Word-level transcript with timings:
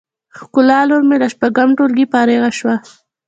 ښکلا 0.37 0.79
لور 0.89 1.03
می 1.09 1.15
له 1.21 1.27
شپږم 1.33 1.69
ټولګی 1.77 2.05
فارغه 2.13 2.49
شوه 2.57 2.75